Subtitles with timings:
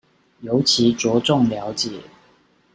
[0.41, 2.01] 尤其著重了解